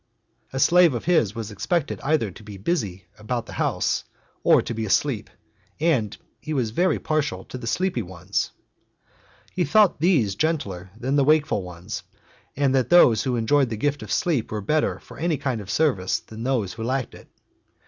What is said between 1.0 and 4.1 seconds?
his was expected either to be busy about the house,